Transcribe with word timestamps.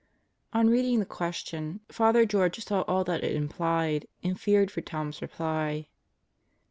On 0.51 0.67
reading 0.67 0.97
the 0.97 1.05
question, 1.05 1.81
Father 1.89 2.25
George 2.25 2.57
saw 2.65 2.81
all 2.87 3.03
that 3.03 3.23
it 3.23 3.35
im 3.35 3.47
plied, 3.47 4.07
and 4.23 4.41
feared 4.41 4.71
for 4.71 4.81
Tom's 4.81 5.21
reply. 5.21 5.89